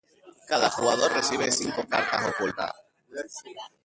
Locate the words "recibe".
1.13-1.51